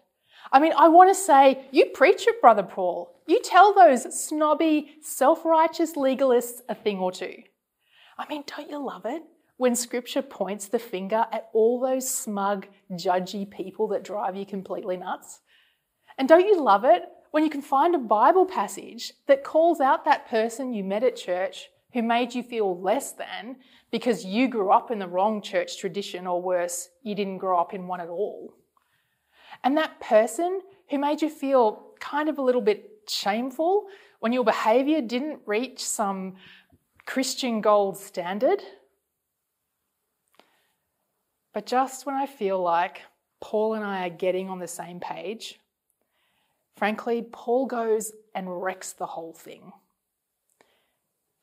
I 0.51 0.59
mean, 0.59 0.73
I 0.77 0.87
want 0.87 1.09
to 1.09 1.15
say, 1.15 1.65
you 1.71 1.87
preach 1.87 2.27
it, 2.27 2.41
Brother 2.41 2.63
Paul. 2.63 3.15
You 3.27 3.41
tell 3.43 3.73
those 3.73 4.27
snobby, 4.27 4.95
self 5.01 5.43
righteous 5.45 5.93
legalists 5.93 6.61
a 6.69 6.75
thing 6.75 6.99
or 6.99 7.11
two. 7.11 7.35
I 8.17 8.27
mean, 8.29 8.43
don't 8.45 8.69
you 8.69 8.83
love 8.83 9.05
it 9.05 9.23
when 9.57 9.75
scripture 9.75 10.21
points 10.21 10.67
the 10.67 10.79
finger 10.79 11.25
at 11.31 11.49
all 11.53 11.79
those 11.79 12.09
smug, 12.09 12.67
judgy 12.91 13.49
people 13.49 13.87
that 13.89 14.03
drive 14.03 14.35
you 14.35 14.45
completely 14.45 14.97
nuts? 14.97 15.41
And 16.17 16.29
don't 16.29 16.45
you 16.45 16.61
love 16.61 16.85
it 16.85 17.03
when 17.31 17.43
you 17.43 17.49
can 17.49 17.61
find 17.61 17.93
a 17.95 17.99
Bible 17.99 18.45
passage 18.45 19.11
that 19.27 19.43
calls 19.43 19.81
out 19.81 20.05
that 20.05 20.29
person 20.29 20.73
you 20.73 20.83
met 20.83 21.03
at 21.03 21.15
church 21.15 21.69
who 21.93 22.01
made 22.01 22.33
you 22.35 22.43
feel 22.43 22.79
less 22.79 23.11
than 23.13 23.57
because 23.91 24.25
you 24.25 24.47
grew 24.47 24.71
up 24.71 24.91
in 24.91 24.99
the 24.99 25.07
wrong 25.07 25.41
church 25.41 25.77
tradition, 25.77 26.27
or 26.27 26.41
worse, 26.41 26.89
you 27.03 27.15
didn't 27.15 27.37
grow 27.37 27.59
up 27.59 27.73
in 27.73 27.87
one 27.87 28.01
at 28.01 28.09
all? 28.09 28.53
And 29.63 29.77
that 29.77 29.99
person 29.99 30.61
who 30.89 30.99
made 30.99 31.21
you 31.21 31.29
feel 31.29 31.93
kind 31.99 32.29
of 32.29 32.37
a 32.37 32.41
little 32.41 32.61
bit 32.61 33.03
shameful 33.07 33.87
when 34.19 34.33
your 34.33 34.43
behavior 34.43 35.01
didn't 35.01 35.39
reach 35.45 35.83
some 35.83 36.35
Christian 37.05 37.61
gold 37.61 37.97
standard. 37.97 38.61
But 41.53 41.65
just 41.65 42.05
when 42.05 42.15
I 42.15 42.25
feel 42.25 42.61
like 42.61 43.01
Paul 43.39 43.75
and 43.75 43.85
I 43.85 44.07
are 44.07 44.09
getting 44.09 44.49
on 44.49 44.59
the 44.59 44.67
same 44.67 44.99
page, 44.99 45.59
frankly, 46.75 47.25
Paul 47.31 47.65
goes 47.65 48.11
and 48.33 48.61
wrecks 48.61 48.93
the 48.93 49.05
whole 49.05 49.33
thing. 49.33 49.71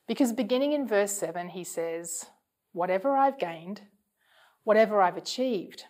Because 0.07 0.33
beginning 0.33 0.73
in 0.73 0.87
verse 0.87 1.12
7, 1.12 1.49
he 1.49 1.64
says, 1.64 2.26
Whatever 2.73 3.16
I've 3.16 3.38
gained, 3.38 3.83
whatever 4.64 5.00
I've 5.00 5.16
achieved, 5.16 5.85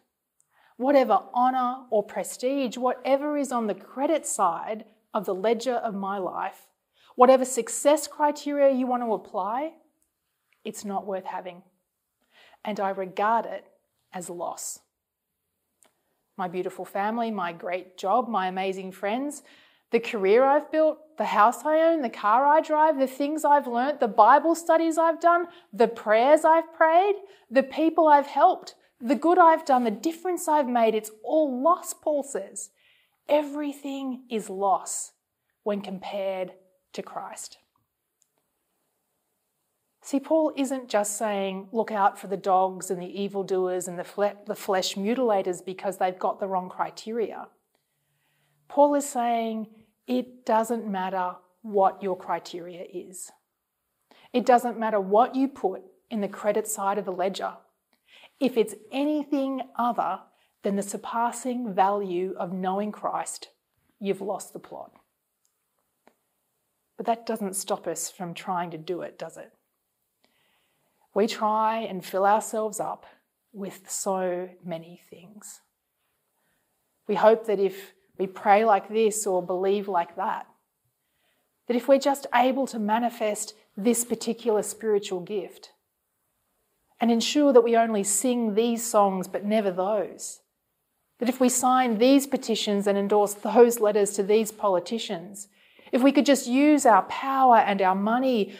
whatever 0.83 1.21
honour 1.35 1.85
or 1.91 2.03
prestige, 2.03 2.77
whatever 2.77 3.39
is 3.39 3.53
on 3.53 3.67
the 3.67 3.75
credit 3.75 4.27
side 4.27 4.85
of 5.15 5.25
the 5.25 5.35
ledger 5.35 5.75
of 5.75 5.95
my 5.95 6.19
life, 6.19 6.67
whatever 7.17 7.45
success 7.45 8.07
criteria 8.07 8.75
you 8.75 8.87
want 8.87 9.03
to 9.03 9.13
apply, 9.13 9.73
it's 10.65 10.85
not 10.85 11.07
worth 11.07 11.25
having. 11.25 11.63
And 12.65 12.79
I 12.79 12.91
regard 12.91 13.47
it 13.47 13.67
as 14.13 14.31
loss. 14.31 14.81
My 16.37 16.49
beautiful 16.49 16.85
family, 16.85 17.31
my 17.31 17.53
great 17.53 17.97
job, 17.99 18.29
my 18.29 18.47
amazing 18.47 18.93
friends, 18.93 19.43
the 19.91 20.01
career 20.01 20.45
I've 20.45 20.73
built, 20.73 20.99
the 21.19 21.27
house 21.27 21.65
I 21.65 21.81
own, 21.83 22.01
the 22.01 22.09
car 22.09 22.47
I 22.47 22.61
drive, 22.61 22.99
the 22.99 23.07
things 23.07 23.45
I've 23.45 23.67
learnt, 23.67 24.01
the 24.01 24.09
Bible 24.09 24.55
studies 24.55 24.97
I've 24.97 25.21
done, 25.21 25.47
the 25.73 25.89
prayers 25.89 26.45
I've 26.45 26.73
prayed, 26.73 27.17
the 27.51 27.63
people 27.63 28.09
I've 28.09 28.27
helped, 28.27 28.75
the 29.03 29.17
good 29.17 29.39
I've 29.39 29.65
done, 29.65 29.83
the 29.83 29.91
difference 29.91 30.47
I've 30.47 30.69
made, 30.69 30.95
it's 30.95 31.11
all 31.25 31.61
loss, 31.61 31.93
Paul 31.93 32.23
says. 32.23 32.71
Everything 33.29 34.23
is 34.31 34.49
loss 34.49 35.13
when 35.65 35.81
compared 35.81 36.53
to 36.93 37.03
Christ. 37.03 37.59
See, 40.05 40.21
Paul 40.21 40.53
isn't 40.57 40.89
just 40.89 41.17
saying, 41.17 41.69
look 41.73 41.91
out 41.91 42.19
for 42.19 42.27
the 42.29 42.37
dogs 42.37 42.91
and 42.91 43.01
the 43.01 43.23
evildoers 43.23 43.87
and 43.89 43.99
the, 43.99 44.05
fle- 44.05 44.39
the 44.47 44.55
flesh 44.55 44.95
mutilators 44.95 45.65
because 45.65 45.99
they've 45.99 46.19
got 46.19 46.41
the 46.41 46.49
wrong 46.49 46.69
criteria. 46.69 47.49
Paul 48.69 48.95
is 48.95 49.09
saying, 49.09 49.69
it 50.07 50.45
doesn't 50.45 50.91
matter 50.91 51.37
what 51.63 52.03
your 52.03 52.17
criteria 52.17 52.85
is. 52.93 53.31
It 54.33 54.47
doesn't 54.47 54.79
matter 54.79 55.01
what 55.01 55.37
you 55.37 55.47
put 55.47 55.83
in 56.11 56.21
the 56.21 56.29
credit 56.29 56.67
side 56.67 56.99
of 56.99 57.05
the 57.05 57.13
ledger. 57.13 57.55
If 58.43 58.57
it's 58.57 58.75
anything 58.91 59.63
other 59.77 60.19
than 60.65 60.75
the 60.75 60.83
surpassing 60.83 61.73
value 61.73 62.35
of 62.37 62.53
knowing 62.53 62.91
Christ, 62.91 63.51
you've 64.01 64.21
lost 64.21 64.53
the 64.53 64.59
plot. 64.59 64.91
But 66.97 67.07
that 67.07 67.25
doesn't 67.25 67.55
stop 67.55 67.87
us 67.87 68.11
from 68.11 68.35
trying 68.35 68.73
to 68.73 68.79
do 68.79 69.03
it, 69.03 69.17
does 69.17 69.37
it? 69.37 69.53
We 71.15 71.29
try 71.29 71.83
and 71.83 72.05
fill 72.05 72.27
ourselves 72.27 72.81
up 72.81 73.07
with 73.53 73.89
so 73.89 74.49
many 74.65 75.03
things. 75.09 75.61
We 77.07 77.15
hope 77.15 77.47
that 77.47 77.61
if 77.61 77.93
we 78.19 78.27
pray 78.27 78.65
like 78.65 78.89
this 78.89 79.25
or 79.25 79.41
believe 79.41 79.87
like 79.87 80.17
that, 80.17 80.49
that 81.69 81.77
if 81.77 81.87
we're 81.87 82.01
just 82.01 82.27
able 82.35 82.67
to 82.67 82.81
manifest 82.81 83.55
this 83.77 84.05
particular 84.05 84.65
spiritual 84.65 85.21
gift 85.21 85.71
and 87.03 87.11
ensure 87.11 87.53
that 87.53 87.65
we 87.65 87.77
only 87.77 88.05
sing 88.05 88.55
these 88.55 88.87
songs 88.87 89.27
but 89.27 89.45
never 89.45 89.73
those, 89.73 90.41
that 91.19 91.29
if 91.29 91.41
we 91.41 91.49
sign 91.49 91.99
these 91.99 92.29
petitions 92.29 92.87
and 92.87 92.97
endorse 92.97 93.35
those 93.35 93.81
letters 93.81 94.13
to 94.13 94.23
these 94.23 94.53
politicians, 94.53 95.49
if 95.91 96.01
we 96.01 96.13
could 96.13 96.25
just 96.25 96.47
use 96.47 96.87
our 96.87 97.03
power 97.03 97.59
and 97.59 97.83
our 97.83 97.97
money 97.97 98.55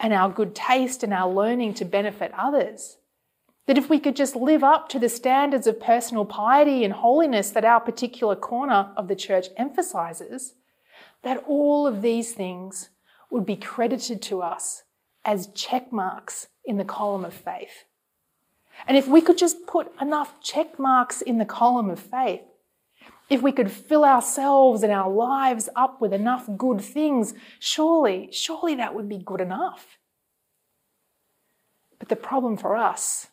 and 0.00 0.12
our 0.14 0.30
good 0.30 0.54
taste 0.54 1.02
and 1.02 1.12
our 1.12 1.30
learning 1.30 1.74
to 1.74 1.84
benefit 1.84 2.32
others. 2.36 2.96
That 3.66 3.78
if 3.78 3.88
we 3.88 3.98
could 3.98 4.16
just 4.16 4.34
live 4.34 4.64
up 4.64 4.88
to 4.90 4.98
the 4.98 5.08
standards 5.08 5.66
of 5.66 5.80
personal 5.80 6.24
piety 6.24 6.84
and 6.84 6.92
holiness 6.92 7.50
that 7.50 7.64
our 7.64 7.80
particular 7.80 8.34
corner 8.34 8.92
of 8.96 9.08
the 9.08 9.16
church 9.16 9.46
emphasizes, 9.56 10.54
that 11.22 11.42
all 11.46 11.86
of 11.86 12.02
these 12.02 12.32
things 12.32 12.90
would 13.30 13.46
be 13.46 13.56
credited 13.56 14.20
to 14.22 14.42
us 14.42 14.82
as 15.24 15.46
check 15.54 15.92
marks 15.92 16.48
in 16.64 16.76
the 16.76 16.84
column 16.84 17.24
of 17.24 17.34
faith. 17.34 17.84
And 18.86 18.96
if 18.96 19.06
we 19.06 19.20
could 19.20 19.38
just 19.38 19.66
put 19.66 19.92
enough 20.00 20.40
check 20.40 20.78
marks 20.78 21.22
in 21.22 21.38
the 21.38 21.44
column 21.44 21.90
of 21.90 22.00
faith, 22.00 22.42
if 23.30 23.40
we 23.40 23.52
could 23.52 23.70
fill 23.70 24.04
ourselves 24.04 24.82
and 24.82 24.92
our 24.92 25.10
lives 25.10 25.68
up 25.74 26.00
with 26.00 26.12
enough 26.12 26.48
good 26.56 26.80
things, 26.80 27.34
surely, 27.58 28.28
surely 28.32 28.74
that 28.74 28.94
would 28.94 29.08
be 29.08 29.18
good 29.18 29.40
enough. 29.40 29.98
But 31.98 32.08
the 32.08 32.16
problem 32.16 32.56
for 32.56 32.76
us, 32.76 33.28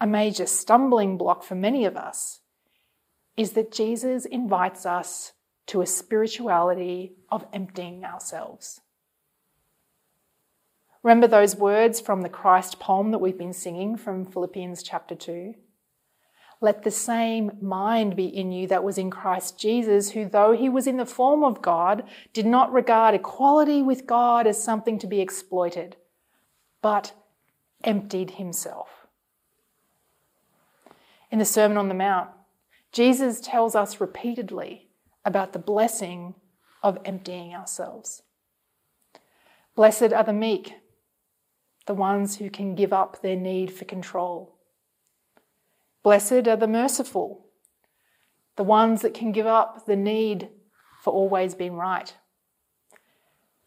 a 0.00 0.06
major 0.06 0.46
stumbling 0.46 1.16
block 1.16 1.42
for 1.42 1.54
many 1.54 1.86
of 1.86 1.96
us, 1.96 2.40
is 3.36 3.52
that 3.52 3.72
Jesus 3.72 4.26
invites 4.26 4.84
us 4.84 5.32
to 5.66 5.80
a 5.80 5.86
spirituality 5.86 7.14
of 7.30 7.46
emptying 7.52 8.04
ourselves. 8.04 8.80
Remember 11.04 11.26
those 11.26 11.54
words 11.54 12.00
from 12.00 12.22
the 12.22 12.30
Christ 12.30 12.80
poem 12.80 13.10
that 13.10 13.18
we've 13.18 13.36
been 13.36 13.52
singing 13.52 13.98
from 13.98 14.24
Philippians 14.24 14.82
chapter 14.82 15.14
2? 15.14 15.54
Let 16.62 16.82
the 16.82 16.90
same 16.90 17.58
mind 17.60 18.16
be 18.16 18.24
in 18.24 18.52
you 18.52 18.66
that 18.68 18.82
was 18.82 18.96
in 18.96 19.10
Christ 19.10 19.58
Jesus, 19.58 20.12
who, 20.12 20.26
though 20.26 20.56
he 20.56 20.70
was 20.70 20.86
in 20.86 20.96
the 20.96 21.04
form 21.04 21.44
of 21.44 21.60
God, 21.60 22.04
did 22.32 22.46
not 22.46 22.72
regard 22.72 23.14
equality 23.14 23.82
with 23.82 24.06
God 24.06 24.46
as 24.46 24.64
something 24.64 24.98
to 24.98 25.06
be 25.06 25.20
exploited, 25.20 25.96
but 26.80 27.12
emptied 27.84 28.32
himself. 28.32 29.06
In 31.30 31.38
the 31.38 31.44
Sermon 31.44 31.76
on 31.76 31.88
the 31.88 31.94
Mount, 31.94 32.30
Jesus 32.92 33.42
tells 33.42 33.74
us 33.74 34.00
repeatedly 34.00 34.88
about 35.22 35.52
the 35.52 35.58
blessing 35.58 36.34
of 36.82 36.96
emptying 37.04 37.54
ourselves. 37.54 38.22
Blessed 39.74 40.14
are 40.14 40.24
the 40.24 40.32
meek, 40.32 40.76
the 41.86 41.94
ones 41.94 42.36
who 42.36 42.50
can 42.50 42.74
give 42.74 42.92
up 42.92 43.20
their 43.20 43.36
need 43.36 43.72
for 43.72 43.84
control. 43.84 44.56
Blessed 46.02 46.48
are 46.48 46.56
the 46.56 46.66
merciful, 46.66 47.46
the 48.56 48.64
ones 48.64 49.02
that 49.02 49.14
can 49.14 49.32
give 49.32 49.46
up 49.46 49.86
the 49.86 49.96
need 49.96 50.48
for 51.02 51.12
always 51.12 51.54
being 51.54 51.74
right. 51.74 52.14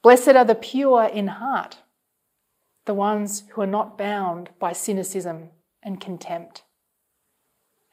Blessed 0.02 0.30
are 0.30 0.46
the 0.46 0.56
pure 0.56 1.06
in 1.06 1.28
heart, 1.28 1.80
the 2.86 2.94
ones 2.94 3.44
who 3.52 3.62
are 3.62 3.68
not 3.68 3.98
bound 3.98 4.50
by 4.60 4.72
cynicism 4.72 5.50
and 5.84 6.00
contempt. 6.00 6.64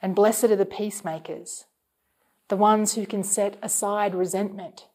And 0.01 0.15
blessed 0.15 0.45
are 0.45 0.57
the 0.57 0.67
peacemakers, 0.67 1.65
the 2.49 2.57
ones 2.57 2.95
who 2.95 3.07
can 3.07 3.23
set 3.23 3.57
aside 3.63 4.15
resentment 4.15 4.89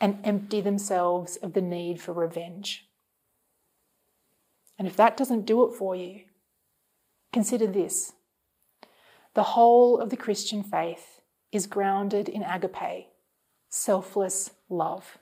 and 0.00 0.18
empty 0.24 0.60
themselves 0.60 1.36
of 1.36 1.52
the 1.52 1.62
need 1.62 2.00
for 2.00 2.12
revenge. 2.12 2.85
And 4.78 4.86
if 4.86 4.96
that 4.96 5.16
doesn't 5.16 5.46
do 5.46 5.64
it 5.68 5.74
for 5.74 5.96
you, 5.96 6.22
consider 7.32 7.66
this 7.66 8.12
the 9.34 9.42
whole 9.42 9.98
of 9.98 10.10
the 10.10 10.16
Christian 10.16 10.62
faith 10.62 11.20
is 11.52 11.66
grounded 11.66 12.28
in 12.28 12.42
agape, 12.42 13.08
selfless 13.68 14.50
love. 14.68 15.18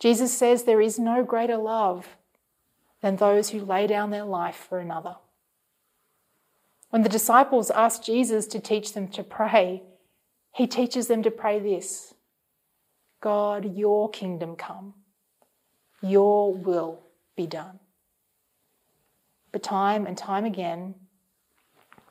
Jesus 0.00 0.36
says 0.36 0.64
there 0.64 0.80
is 0.80 0.98
no 0.98 1.22
greater 1.22 1.56
love 1.56 2.16
than 3.00 3.16
those 3.16 3.50
who 3.50 3.60
lay 3.60 3.86
down 3.86 4.10
their 4.10 4.24
life 4.24 4.56
for 4.68 4.78
another. 4.78 5.16
When 6.90 7.02
the 7.02 7.08
disciples 7.08 7.70
ask 7.70 8.02
Jesus 8.02 8.46
to 8.46 8.60
teach 8.60 8.92
them 8.92 9.08
to 9.08 9.22
pray, 9.22 9.82
he 10.52 10.66
teaches 10.66 11.06
them 11.06 11.22
to 11.22 11.30
pray 11.30 11.58
this 11.58 12.14
God, 13.20 13.76
your 13.76 14.10
kingdom 14.10 14.56
come, 14.56 14.94
your 16.02 16.54
will 16.54 17.00
be 17.36 17.46
done. 17.46 17.78
But 19.54 19.62
time 19.62 20.04
and 20.04 20.18
time 20.18 20.44
again, 20.44 20.96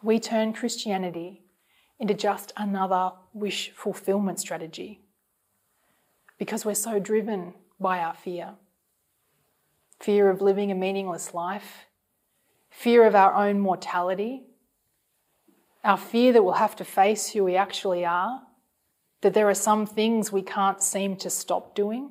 we 0.01 0.17
turn 0.17 0.53
Christianity 0.53 1.41
into 2.00 2.13
just 2.13 2.53
another 2.55 3.12
wish 3.33 3.73
fulfillment 3.75 4.39
strategy 4.39 5.01
because 6.39 6.63
we're 6.63 6.73
so 6.73 7.00
driven 7.00 7.53
by 7.81 8.00
our 8.00 8.13
fear 8.13 8.53
fear 10.00 10.29
of 10.29 10.41
living 10.41 10.71
a 10.71 10.75
meaningless 10.75 11.33
life, 11.33 11.88
fear 12.69 13.05
of 13.05 13.13
our 13.13 13.33
own 13.33 13.59
mortality, 13.59 14.43
our 15.83 15.97
fear 15.97 16.31
that 16.31 16.43
we'll 16.43 16.53
have 16.53 16.77
to 16.77 16.85
face 16.85 17.31
who 17.31 17.43
we 17.43 17.57
actually 17.57 18.05
are, 18.05 18.41
that 19.19 19.33
there 19.33 19.50
are 19.50 19.53
some 19.53 19.85
things 19.85 20.31
we 20.31 20.41
can't 20.41 20.81
seem 20.81 21.17
to 21.17 21.29
stop 21.29 21.75
doing, 21.75 22.09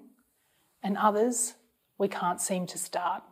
and 0.82 0.98
others 0.98 1.54
we 1.96 2.06
can't 2.06 2.40
seem 2.40 2.66
to 2.66 2.76
start. 2.76 3.22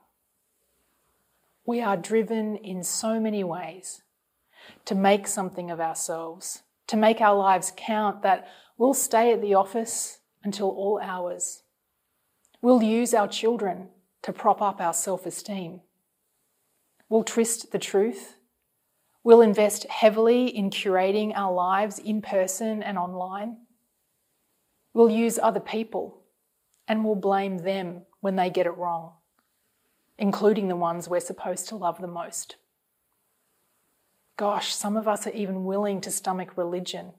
We 1.70 1.80
are 1.80 1.96
driven 1.96 2.56
in 2.56 2.82
so 2.82 3.20
many 3.20 3.44
ways 3.44 4.02
to 4.86 4.96
make 4.96 5.28
something 5.28 5.70
of 5.70 5.78
ourselves, 5.78 6.64
to 6.88 6.96
make 6.96 7.20
our 7.20 7.36
lives 7.36 7.72
count, 7.76 8.22
that 8.22 8.48
we'll 8.76 8.92
stay 8.92 9.32
at 9.32 9.40
the 9.40 9.54
office 9.54 10.18
until 10.42 10.70
all 10.70 10.98
hours. 11.00 11.62
We'll 12.60 12.82
use 12.82 13.14
our 13.14 13.28
children 13.28 13.90
to 14.22 14.32
prop 14.32 14.60
up 14.60 14.80
our 14.80 14.92
self 14.92 15.26
esteem. 15.26 15.82
We'll 17.08 17.22
twist 17.22 17.70
the 17.70 17.78
truth. 17.78 18.34
We'll 19.22 19.40
invest 19.40 19.86
heavily 19.90 20.46
in 20.48 20.70
curating 20.70 21.32
our 21.36 21.54
lives 21.54 22.00
in 22.00 22.20
person 22.20 22.82
and 22.82 22.98
online. 22.98 23.58
We'll 24.92 25.08
use 25.08 25.38
other 25.40 25.60
people 25.60 26.24
and 26.88 27.04
we'll 27.04 27.14
blame 27.14 27.58
them 27.58 28.06
when 28.18 28.34
they 28.34 28.50
get 28.50 28.66
it 28.66 28.76
wrong, 28.76 29.12
including 30.20 30.68
the 30.68 30.76
ones 30.76 31.08
we're 31.08 31.18
supposed 31.18 31.66
to 31.66 31.74
love 31.74 32.00
the 32.00 32.06
most. 32.06 32.56
Gosh, 34.36 34.74
some 34.74 34.96
of 34.96 35.08
us 35.08 35.26
are 35.26 35.32
even 35.32 35.64
willing 35.64 36.00
to 36.02 36.10
stomach 36.10 36.56
religion. 36.56 37.12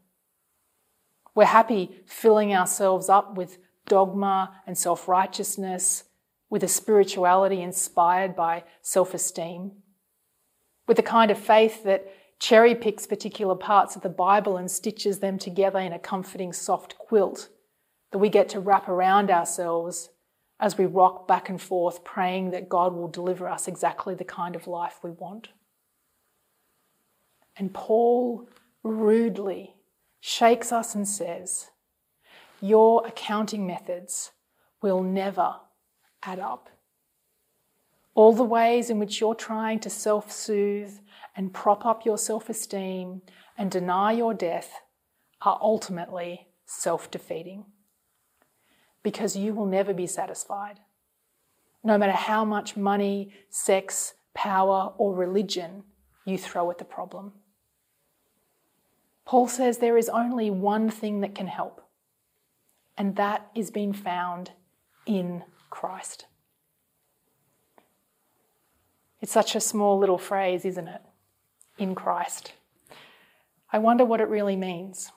We're 1.34 1.46
happy 1.46 2.04
filling 2.06 2.54
ourselves 2.54 3.10
up 3.10 3.36
with 3.36 3.58
dogma 3.88 4.62
and 4.68 4.78
self 4.78 5.08
righteousness, 5.08 6.04
with 6.50 6.64
a 6.64 6.68
spirituality 6.68 7.62
inspired 7.62 8.36
by 8.36 8.64
self 8.82 9.16
esteem, 9.16 9.72
with 10.88 11.00
a 11.00 11.04
kind 11.04 11.32
of 11.32 11.40
faith 11.40 11.84
that 11.84 12.08
cherry 12.40 12.76
picks 12.76 13.08
particular 13.08 13.56
parts 13.56 13.96
of 13.96 14.04
the 14.04 14.10
Bible 14.10 14.58
and 14.58 14.70
stitches 14.70 15.20
them 15.20 15.40
together 15.40 15.80
in 15.80 15.94
a 15.94 16.00
comforting 16.00 16.54
soft 16.54 16.98
quilt 17.00 17.50
that 18.12 18.20
we 18.20 18.30
get 18.30 18.50
to 18.50 18.60
wrap 18.60 18.88
around 18.88 19.32
ourselves 19.32 20.10
as 20.62 20.78
we 20.78 20.86
rock 20.86 21.28
back 21.28 21.50
and 21.50 21.60
forth, 21.60 22.04
praying 22.04 22.52
that 22.52 22.70
God 22.70 22.94
will 22.94 23.08
deliver 23.08 23.50
us 23.50 23.68
exactly 23.68 24.14
the 24.14 24.24
kind 24.24 24.56
of 24.56 24.68
life 24.68 25.00
we 25.04 25.10
want. 25.10 25.50
And 27.58 27.74
Paul 27.74 28.48
rudely 28.84 29.76
shakes 30.20 30.72
us 30.72 30.94
and 30.94 31.08
says, 31.08 31.72
Your 32.62 33.06
accounting 33.06 33.66
methods 33.66 34.32
will 34.84 35.02
never 35.02 35.56
add 36.22 36.40
up. 36.40 36.70
All 38.14 38.34
the 38.34 38.44
ways 38.44 38.92
in 38.92 39.00
which 39.00 39.20
you're 39.20 39.36
trying 39.36 39.80
to 39.80 39.90
self 39.90 40.32
soothe 40.32 41.00
and 41.36 41.54
prop 41.54 41.86
up 41.86 42.06
your 42.06 42.20
self 42.20 42.50
esteem 42.50 43.24
and 43.58 43.72
deny 43.72 44.12
your 44.12 44.36
death 44.36 44.82
are 45.42 45.58
ultimately 45.60 46.48
self 46.66 47.10
defeating. 47.10 47.66
Because 49.04 49.36
you 49.36 49.54
will 49.54 49.66
never 49.66 49.94
be 49.94 50.08
satisfied. 50.08 50.80
No 51.84 51.98
matter 51.98 52.12
how 52.12 52.46
much 52.46 52.78
money, 52.78 53.34
sex, 53.50 54.14
power, 54.34 54.94
or 54.98 55.16
religion 55.16 55.84
you 56.26 56.38
throw 56.38 56.70
at 56.70 56.78
the 56.78 56.86
problem. 56.86 57.34
Paul 59.26 59.48
says 59.48 59.78
there 59.78 59.98
is 59.98 60.10
only 60.10 60.50
one 60.50 60.90
thing 60.90 61.22
that 61.22 61.36
can 61.36 61.48
help, 61.48 61.82
and 62.98 63.16
that 63.16 63.50
is 63.56 63.72
being 63.72 63.94
found 63.94 64.52
in 65.06 65.44
Christ. 65.70 66.26
It's 69.22 69.32
such 69.32 69.56
a 69.56 69.62
small 69.62 69.98
little 69.98 70.18
phrase, 70.18 70.66
isn't 70.66 70.88
it? 70.88 71.02
In 71.78 71.96
Christ. 71.96 72.54
I 73.72 73.78
wonder 73.78 74.04
what 74.04 74.20
it 74.20 74.28
really 74.28 74.56
means. 74.56 75.12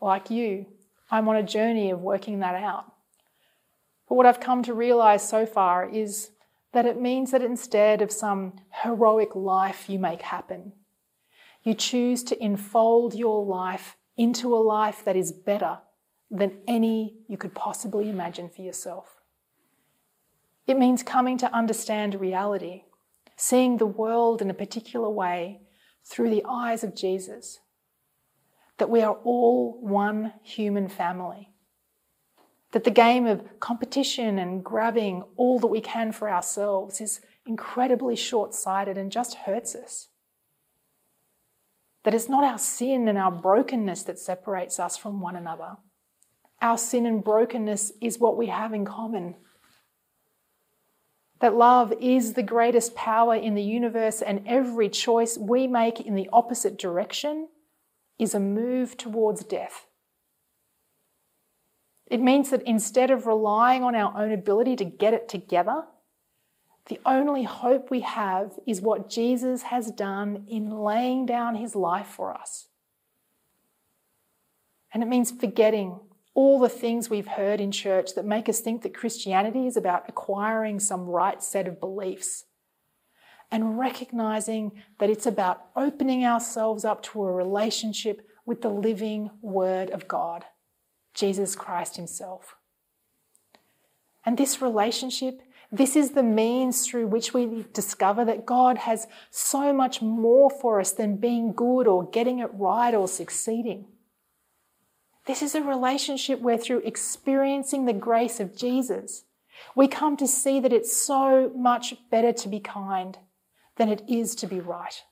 Like 0.00 0.30
you, 0.30 0.66
I'm 1.10 1.28
on 1.28 1.36
a 1.36 1.42
journey 1.42 1.90
of 1.90 2.00
working 2.00 2.38
that 2.40 2.54
out. 2.54 2.92
But 4.08 4.14
what 4.14 4.26
I've 4.26 4.40
come 4.40 4.62
to 4.64 4.74
realize 4.74 5.26
so 5.28 5.46
far 5.46 5.88
is 5.88 6.30
that 6.72 6.86
it 6.86 7.00
means 7.00 7.30
that 7.30 7.42
instead 7.42 8.00
of 8.00 8.12
some 8.12 8.54
heroic 8.82 9.34
life 9.34 9.88
you 9.88 9.98
make 9.98 10.22
happen, 10.22 10.72
you 11.62 11.74
choose 11.74 12.22
to 12.24 12.42
enfold 12.42 13.14
your 13.14 13.44
life 13.44 13.96
into 14.16 14.54
a 14.54 14.58
life 14.58 15.04
that 15.04 15.16
is 15.16 15.32
better 15.32 15.78
than 16.30 16.58
any 16.68 17.16
you 17.28 17.36
could 17.36 17.54
possibly 17.54 18.08
imagine 18.08 18.48
for 18.48 18.62
yourself. 18.62 19.16
It 20.66 20.78
means 20.78 21.02
coming 21.02 21.36
to 21.38 21.52
understand 21.52 22.20
reality, 22.20 22.84
seeing 23.36 23.76
the 23.76 23.86
world 23.86 24.40
in 24.40 24.50
a 24.50 24.54
particular 24.54 25.10
way 25.10 25.60
through 26.04 26.30
the 26.30 26.44
eyes 26.48 26.84
of 26.84 26.94
Jesus, 26.94 27.58
that 28.80 28.90
we 28.90 29.02
are 29.02 29.18
all 29.24 29.78
one 29.80 30.32
human 30.42 30.88
family, 30.88 31.50
that 32.72 32.84
the 32.84 32.90
game 32.90 33.26
of 33.26 33.60
competition 33.60 34.38
and 34.38 34.64
grabbing 34.64 35.22
all 35.36 35.58
that 35.58 35.66
we 35.66 35.82
can 35.82 36.12
for 36.12 36.30
ourselves 36.30 36.98
is 37.00 37.20
incredibly 37.46 38.16
short 38.16 38.54
sighted 38.54 38.96
and 38.96 39.12
just 39.12 39.34
hurts 39.34 39.74
us. 39.74 40.08
That 42.04 42.14
it's 42.14 42.30
not 42.30 42.42
our 42.42 42.56
sin 42.56 43.06
and 43.06 43.18
our 43.18 43.30
brokenness 43.30 44.04
that 44.04 44.18
separates 44.18 44.80
us 44.80 44.96
from 44.96 45.20
one 45.20 45.36
another. 45.36 45.76
Our 46.62 46.78
sin 46.78 47.04
and 47.04 47.22
brokenness 47.22 47.92
is 48.00 48.18
what 48.18 48.38
we 48.38 48.46
have 48.46 48.72
in 48.72 48.86
common. 48.86 49.34
That 51.40 51.54
love 51.54 51.92
is 52.00 52.32
the 52.32 52.42
greatest 52.42 52.94
power 52.94 53.34
in 53.34 53.54
the 53.54 53.62
universe, 53.62 54.22
and 54.22 54.42
every 54.46 54.88
choice 54.88 55.36
we 55.36 55.66
make 55.66 56.00
in 56.00 56.14
the 56.14 56.30
opposite 56.32 56.78
direction 56.78 57.48
is 58.20 58.34
a 58.34 58.40
move 58.40 58.96
towards 58.96 59.42
death. 59.44 59.86
It 62.06 62.20
means 62.20 62.50
that 62.50 62.62
instead 62.62 63.10
of 63.10 63.26
relying 63.26 63.82
on 63.82 63.94
our 63.94 64.16
own 64.20 64.30
ability 64.30 64.76
to 64.76 64.84
get 64.84 65.14
it 65.14 65.28
together, 65.28 65.84
the 66.88 67.00
only 67.06 67.44
hope 67.44 67.90
we 67.90 68.00
have 68.00 68.58
is 68.66 68.80
what 68.80 69.08
Jesus 69.08 69.62
has 69.62 69.90
done 69.90 70.44
in 70.48 70.70
laying 70.70 71.24
down 71.24 71.54
his 71.54 71.74
life 71.74 72.08
for 72.08 72.34
us. 72.34 72.68
And 74.92 75.02
it 75.02 75.08
means 75.08 75.30
forgetting 75.30 76.00
all 76.34 76.58
the 76.58 76.68
things 76.68 77.08
we've 77.08 77.26
heard 77.26 77.60
in 77.60 77.70
church 77.70 78.14
that 78.16 78.24
make 78.24 78.48
us 78.48 78.60
think 78.60 78.82
that 78.82 78.94
Christianity 78.94 79.66
is 79.66 79.76
about 79.76 80.08
acquiring 80.08 80.80
some 80.80 81.06
right 81.06 81.42
set 81.42 81.68
of 81.68 81.80
beliefs 81.80 82.44
and 83.50 83.78
recognizing 83.78 84.72
that 84.98 85.10
it's 85.10 85.26
about 85.26 85.66
opening 85.76 86.24
ourselves 86.24 86.84
up 86.84 87.02
to 87.02 87.24
a 87.24 87.32
relationship 87.32 88.26
with 88.46 88.62
the 88.62 88.68
living 88.68 89.30
Word 89.42 89.90
of 89.90 90.08
God, 90.08 90.44
Jesus 91.14 91.56
Christ 91.56 91.96
Himself. 91.96 92.56
And 94.24 94.36
this 94.36 94.62
relationship 94.62 95.42
this 95.72 95.94
is 95.94 96.10
the 96.10 96.22
means 96.24 96.86
through 96.86 97.06
which 97.06 97.32
we 97.32 97.64
discover 97.72 98.24
that 98.24 98.44
God 98.44 98.78
has 98.78 99.06
so 99.30 99.72
much 99.72 100.02
more 100.02 100.50
for 100.50 100.80
us 100.80 100.90
than 100.90 101.16
being 101.16 101.52
good 101.52 101.86
or 101.86 102.10
getting 102.10 102.40
it 102.40 102.50
right 102.52 102.92
or 102.92 103.06
succeeding. 103.06 103.86
This 105.26 105.42
is 105.42 105.54
a 105.54 105.62
relationship 105.62 106.40
where, 106.40 106.58
through 106.58 106.80
experiencing 106.80 107.84
the 107.84 107.92
grace 107.92 108.40
of 108.40 108.56
Jesus, 108.56 109.24
we 109.76 109.86
come 109.86 110.16
to 110.16 110.26
see 110.26 110.58
that 110.58 110.72
it's 110.72 110.96
so 110.96 111.52
much 111.54 111.94
better 112.10 112.32
to 112.32 112.48
be 112.48 112.58
kind 112.58 113.16
than 113.80 113.88
it 113.88 114.02
is 114.06 114.34
to 114.36 114.46
be 114.46 114.60
right. 114.60 115.02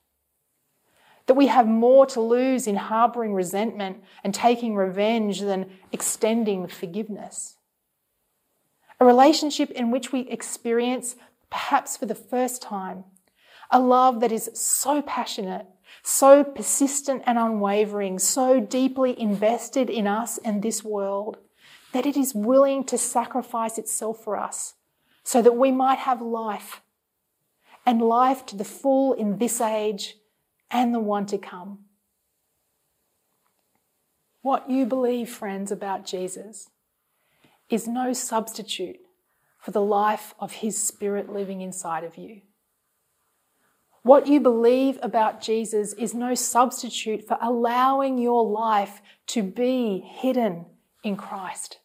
That 1.27 1.35
we 1.35 1.47
have 1.47 1.67
more 1.67 2.07
to 2.07 2.21
lose 2.21 2.67
in 2.67 2.77
harboring 2.77 3.35
resentment 3.35 4.05
and 4.23 4.35
taking 4.35 4.77
revenge 4.77 5.41
than 5.41 5.71
extending 5.91 6.69
forgiveness 6.69 7.57
a 9.01 9.05
relationship 9.05 9.71
in 9.71 9.91
which 9.91 10.13
we 10.13 10.21
experience, 10.23 11.17
perhaps 11.51 11.97
for 11.97 12.07
the 12.07 12.15
first 12.15 12.61
time, 12.61 13.05
a 13.71 13.79
love 13.79 14.21
that 14.21 14.33
is 14.33 14.51
so 14.55 15.03
passionate, 15.03 15.67
so 16.03 16.43
persistent 16.43 17.23
and 17.27 17.39
unwavering, 17.39 18.19
so 18.19 18.59
deeply 18.61 19.19
invested 19.19 19.89
in 19.89 20.07
us 20.07 20.39
and 20.39 20.63
this 20.63 20.83
world, 20.83 21.39
that 21.93 22.07
it 22.07 22.17
is 22.17 22.35
willing 22.35 22.83
to 22.85 22.99
sacrifice 22.99 23.79
itself 23.79 24.23
for 24.23 24.37
us 24.37 24.75
so 25.23 25.41
that 25.43 25.57
we 25.57 25.71
might 25.71 25.99
have 25.99 26.21
life 26.21 26.83
and 27.89 28.03
life 28.03 28.45
to 28.45 28.55
the 28.55 28.67
full 28.67 29.15
in 29.15 29.39
this 29.39 29.63
age 29.63 30.17
and 30.71 30.93
the 30.93 31.01
one 31.01 31.25
to 31.25 31.39
come. 31.39 31.79
What 34.43 34.69
you 34.69 34.85
believe, 34.85 35.31
friends, 35.31 35.73
about 35.73 36.05
Jesus 36.05 36.69
is 37.71 37.89
no 37.89 38.13
substitute 38.13 38.99
for 39.59 39.71
the 39.71 39.81
life 39.81 40.35
of 40.39 40.53
His 40.53 40.77
Spirit 40.77 41.33
living 41.33 41.63
inside 41.63 42.05
of 42.05 42.19
you. 42.19 42.43
What 44.03 44.27
you 44.27 44.39
believe 44.39 44.99
about 45.01 45.41
Jesus 45.41 45.95
is 45.95 46.13
no 46.13 46.35
substitute 46.35 47.27
for 47.27 47.39
allowing 47.41 48.19
your 48.19 48.47
life 48.47 49.01
to 49.29 49.43
be 49.43 50.01
hidden 50.01 50.67
in 51.03 51.17
Christ. 51.17 51.79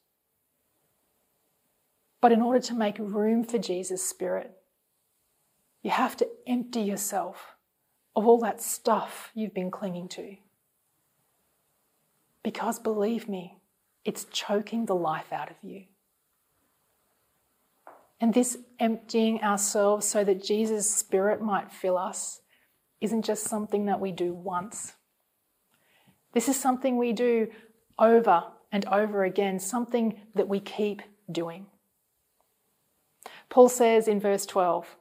But 2.19 2.33
in 2.33 2.41
order 2.41 2.59
to 2.59 2.73
make 2.73 2.99
room 2.99 3.45
for 3.45 3.57
Jesus' 3.57 4.03
Spirit, 4.03 4.51
you 5.83 5.91
have 5.91 6.17
to 6.17 6.27
empty 6.47 6.81
yourself 6.81 7.55
of 8.15 8.25
all 8.25 8.39
that 8.39 8.61
stuff 8.61 9.31
you've 9.35 9.53
been 9.53 9.69
clinging 9.69 10.07
to. 10.07 10.37
Because 12.41 12.79
believe 12.79 13.27
me, 13.29 13.59
it's 14.05 14.25
choking 14.25 14.85
the 14.85 14.95
life 14.95 15.31
out 15.31 15.49
of 15.49 15.57
you. 15.61 15.83
And 18.19 18.33
this 18.33 18.57
emptying 18.79 19.41
ourselves 19.43 20.07
so 20.07 20.23
that 20.23 20.43
Jesus' 20.43 20.93
Spirit 20.93 21.41
might 21.41 21.71
fill 21.71 21.97
us 21.97 22.41
isn't 23.01 23.25
just 23.25 23.43
something 23.43 23.85
that 23.87 23.99
we 23.99 24.13
do 24.13 24.33
once. 24.33 24.93
This 26.31 26.47
is 26.47 26.57
something 26.57 26.97
we 26.97 27.11
do 27.11 27.47
over 27.99 28.45
and 28.71 28.85
over 28.85 29.23
again, 29.23 29.59
something 29.59 30.21
that 30.35 30.47
we 30.47 30.59
keep 30.59 31.01
doing. 31.29 31.65
Paul 33.49 33.69
says 33.69 34.07
in 34.07 34.19
verse 34.19 34.45
12, 34.45 34.95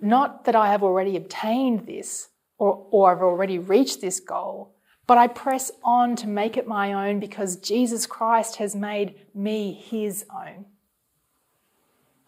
Not 0.00 0.44
that 0.44 0.56
I 0.56 0.68
have 0.68 0.82
already 0.82 1.16
obtained 1.16 1.86
this 1.86 2.28
or, 2.58 2.86
or 2.90 3.12
I've 3.12 3.22
already 3.22 3.58
reached 3.58 4.00
this 4.00 4.20
goal, 4.20 4.74
but 5.06 5.18
I 5.18 5.26
press 5.26 5.70
on 5.82 6.16
to 6.16 6.28
make 6.28 6.56
it 6.56 6.66
my 6.66 6.92
own 7.08 7.20
because 7.20 7.56
Jesus 7.56 8.06
Christ 8.06 8.56
has 8.56 8.76
made 8.76 9.14
me 9.34 9.72
his 9.72 10.24
own. 10.34 10.66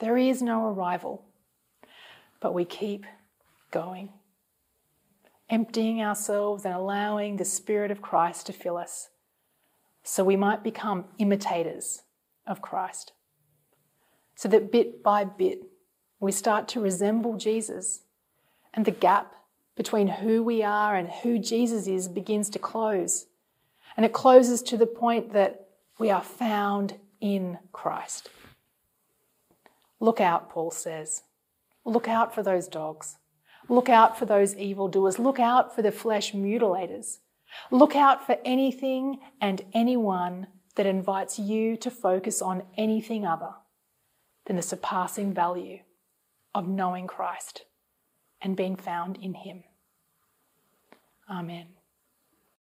There 0.01 0.19
is 0.19 0.43
no 0.43 0.67
arrival, 0.67 1.25
but 2.41 2.55
we 2.55 2.65
keep 2.65 3.07
going, 3.71 4.11
emptying 5.49 6.03
ourselves 6.03 6.65
and 6.65 6.75
allowing 6.75 7.37
the 7.37 7.45
Spirit 7.45 7.91
of 7.91 8.03
Christ 8.03 8.47
to 8.47 8.53
fill 8.53 8.77
us 8.77 9.11
so 10.03 10.25
we 10.25 10.37
might 10.37 10.65
become 10.65 11.05
imitators 11.19 12.03
of 12.47 12.61
Christ. 12.61 13.13
So 14.35 14.49
that 14.49 14.73
bit 14.73 15.03
by 15.03 15.25
bit, 15.25 15.61
we 16.23 16.31
start 16.31 16.69
to 16.69 16.81
resemble 16.81 17.37
Jesus, 17.37 18.03
and 18.73 18.85
the 18.85 18.93
gap 18.93 19.35
between 19.77 20.07
who 20.07 20.41
we 20.45 20.63
are 20.63 20.95
and 20.95 21.09
who 21.09 21.37
Jesus 21.37 21.89
is 21.89 22.07
begins 22.07 22.49
to 22.51 22.61
close. 22.61 23.27
And 23.97 24.07
it 24.07 24.13
closes 24.13 24.63
to 24.63 24.77
the 24.77 24.87
point 24.87 25.33
that 25.33 25.67
we 25.99 26.11
are 26.11 26.23
found 26.23 26.95
in 27.21 27.59
Christ. 27.73 28.31
Look 29.99 30.21
out, 30.21 30.49
Paul 30.49 30.71
says. 30.71 31.23
Look 31.85 32.07
out 32.07 32.33
for 32.33 32.45
those 32.45 32.69
dogs. 32.69 33.17
Look 33.69 33.89
out 33.89 34.17
for 34.17 34.25
those 34.25 34.57
evildoers. 34.57 35.19
Look 35.19 35.41
out 35.41 35.75
for 35.75 35.83
the 35.83 35.91
flesh 35.91 36.33
mutilators. 36.33 37.19
Look 37.73 37.97
out 37.97 38.25
for 38.25 38.39
anything 38.45 39.19
and 39.41 39.65
anyone 39.73 40.47
that 40.77 40.87
invites 40.87 41.41
you 41.41 41.77
to 41.79 41.91
focus 41.91 42.41
on 42.41 42.63
anything 42.79 43.27
other 43.27 43.55
than 44.47 44.55
the 44.55 44.63
surpassing 44.63 45.35
value 45.35 45.81
of 46.55 46.69
knowing 46.69 47.07
Christ 47.07 47.65
and 48.41 48.57
being 48.57 48.77
found 48.77 49.17
in 49.17 49.35
Him. 49.35 49.65
Amen. 51.31 51.67